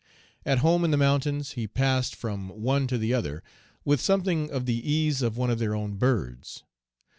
At 0.47 0.57
home 0.65 0.83
in 0.83 0.89
the 0.89 0.97
mountains, 0.97 1.51
he 1.51 1.67
passed 1.67 2.15
from 2.15 2.49
one 2.49 2.87
to 2.87 2.97
the 2.97 3.13
other 3.13 3.43
with 3.85 4.01
something 4.01 4.49
of 4.49 4.65
the 4.65 4.81
ease 4.91 5.21
of 5.21 5.37
one 5.37 5.51
of 5.51 5.59
their 5.59 5.75
own 5.75 5.97
birds. 5.97 6.63